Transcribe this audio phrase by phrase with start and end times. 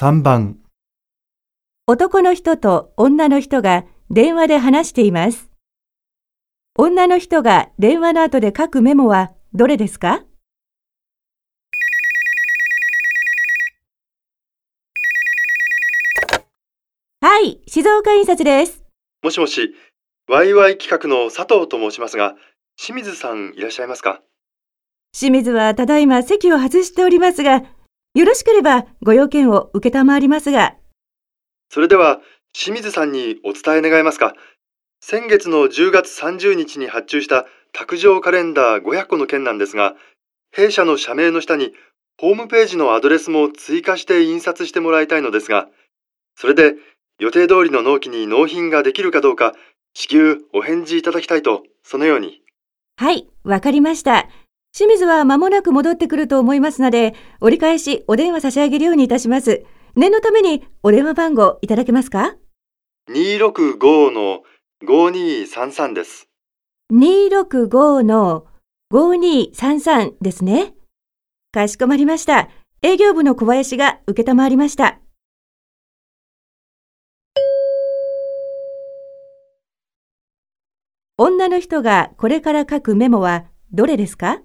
[0.00, 0.56] 3番
[1.86, 5.50] 男の人と女の人が電話で話しています。
[6.74, 10.24] 女の人が電話の後で書くメモはどれですか？
[17.20, 18.82] はい、静岡印刷です。
[19.22, 19.74] もしもし、
[20.30, 22.36] ワイワイ企画の佐藤と申しますが、
[22.78, 24.22] 清水さんいらっしゃいますか？
[25.12, 27.64] 清水はただいま席を外しておりますが、
[28.14, 30.74] よろしければご用件を受けたまわりますが、
[31.68, 32.20] それでは、
[32.52, 34.34] 清水さんにお伝え願えますか
[35.00, 39.94] 先月の10月30日に発注した卓上カレンダー500個の件なんですが、
[40.50, 41.72] 弊社の社名の下に
[42.20, 45.68] ホームページのアドレスも追加して印刷してもらいたいのですが、
[46.34, 46.74] それで
[47.20, 49.54] 予定通りの納期に納品ができるかどうか、
[49.94, 52.42] 至急お返事いただきたいと、そのように。
[52.96, 54.28] はい、わかりました。
[54.72, 59.64] 清水は間もなく戻ってくると思いますので、折り返しお電話差し上げるようにいたします。
[59.96, 62.36] 念のためにお電話番号いただけますか
[63.10, 64.42] ？265の
[64.86, 66.28] 5233です。
[66.92, 68.46] ?265 の
[68.92, 70.74] 5233ですね。
[71.52, 72.48] かしこまりました。
[72.82, 75.00] 営業部の小林が受けたまわりました。
[81.18, 84.40] 女の人がこれから書くメモはどれですか？